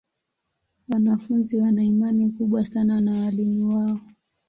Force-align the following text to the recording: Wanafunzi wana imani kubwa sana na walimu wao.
Wanafunzi 0.89 1.57
wana 1.57 1.83
imani 1.83 2.29
kubwa 2.29 2.65
sana 2.65 3.01
na 3.01 3.21
walimu 3.25 3.75
wao. 3.77 3.99